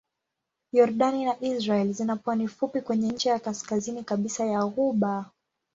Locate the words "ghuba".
4.65-5.29